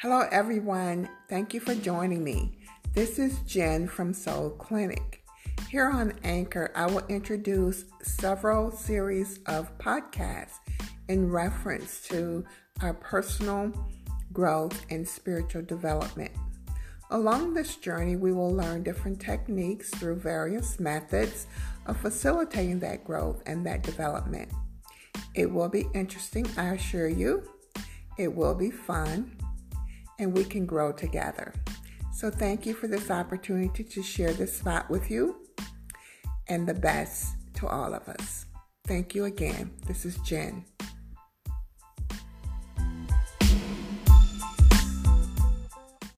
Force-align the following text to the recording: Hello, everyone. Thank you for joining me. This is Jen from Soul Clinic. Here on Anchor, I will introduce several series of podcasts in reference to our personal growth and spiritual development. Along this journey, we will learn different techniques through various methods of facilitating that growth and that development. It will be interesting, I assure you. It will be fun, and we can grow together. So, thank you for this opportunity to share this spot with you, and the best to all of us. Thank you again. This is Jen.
Hello, 0.00 0.26
everyone. 0.32 1.10
Thank 1.28 1.52
you 1.52 1.60
for 1.60 1.74
joining 1.74 2.24
me. 2.24 2.56
This 2.94 3.18
is 3.18 3.38
Jen 3.40 3.86
from 3.86 4.14
Soul 4.14 4.48
Clinic. 4.48 5.22
Here 5.68 5.90
on 5.90 6.14
Anchor, 6.24 6.72
I 6.74 6.86
will 6.86 7.04
introduce 7.10 7.84
several 8.00 8.70
series 8.70 9.40
of 9.44 9.76
podcasts 9.76 10.54
in 11.08 11.30
reference 11.30 12.00
to 12.08 12.46
our 12.80 12.94
personal 12.94 13.74
growth 14.32 14.86
and 14.88 15.06
spiritual 15.06 15.60
development. 15.60 16.32
Along 17.10 17.52
this 17.52 17.76
journey, 17.76 18.16
we 18.16 18.32
will 18.32 18.54
learn 18.54 18.82
different 18.82 19.20
techniques 19.20 19.90
through 19.90 20.16
various 20.16 20.80
methods 20.80 21.46
of 21.84 21.98
facilitating 21.98 22.78
that 22.78 23.04
growth 23.04 23.42
and 23.44 23.66
that 23.66 23.82
development. 23.82 24.50
It 25.34 25.52
will 25.52 25.68
be 25.68 25.88
interesting, 25.92 26.46
I 26.56 26.72
assure 26.72 27.08
you. 27.08 27.42
It 28.16 28.34
will 28.34 28.54
be 28.54 28.70
fun, 28.70 29.36
and 30.20 30.32
we 30.32 30.44
can 30.44 30.66
grow 30.66 30.92
together. 30.92 31.52
So, 32.12 32.30
thank 32.30 32.66
you 32.66 32.74
for 32.74 32.86
this 32.86 33.10
opportunity 33.10 33.82
to 33.82 34.02
share 34.02 34.32
this 34.32 34.56
spot 34.56 34.90
with 34.90 35.10
you, 35.10 35.46
and 36.48 36.68
the 36.68 36.74
best 36.74 37.34
to 37.54 37.66
all 37.66 37.94
of 37.94 38.06
us. 38.08 38.46
Thank 38.86 39.14
you 39.14 39.24
again. 39.24 39.72
This 39.86 40.04
is 40.04 40.18
Jen. 40.18 40.64